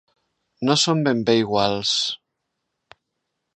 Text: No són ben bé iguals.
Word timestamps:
No 0.69 0.77
són 0.83 1.03
ben 1.09 1.21
bé 1.29 1.35
iguals. 1.41 1.93